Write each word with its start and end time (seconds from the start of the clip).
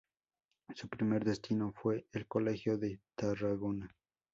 Su 0.73 0.87
primer 0.89 1.23
destino 1.23 1.73
fue 1.79 2.07
el 2.13 2.25
colegio 2.25 2.75
de 2.79 2.99
Tarragona. 3.15 3.87